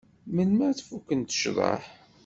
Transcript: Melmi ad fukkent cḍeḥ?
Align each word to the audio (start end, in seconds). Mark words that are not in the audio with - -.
Melmi 0.33 0.63
ad 0.69 0.79
fukkent 0.87 1.35
cḍeḥ? 1.43 1.83